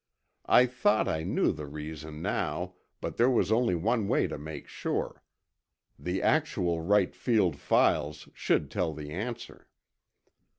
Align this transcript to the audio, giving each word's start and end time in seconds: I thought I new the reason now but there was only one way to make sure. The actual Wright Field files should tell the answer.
I 0.47 0.65
thought 0.65 1.07
I 1.07 1.21
new 1.21 1.51
the 1.51 1.67
reason 1.67 2.23
now 2.23 2.73
but 3.01 3.17
there 3.17 3.29
was 3.29 3.51
only 3.51 3.75
one 3.75 4.07
way 4.07 4.25
to 4.25 4.39
make 4.39 4.67
sure. 4.67 5.21
The 5.99 6.23
actual 6.23 6.81
Wright 6.81 7.13
Field 7.15 7.55
files 7.57 8.27
should 8.33 8.71
tell 8.71 8.95
the 8.95 9.11
answer. 9.11 9.67